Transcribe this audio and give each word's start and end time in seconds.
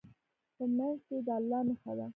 په 0.55 0.63
منځ 0.75 0.97
کې 1.07 1.15
یې 1.19 1.25
د 1.27 1.29
الله 1.37 1.59
نښه 1.67 1.91
ده. 1.99 2.07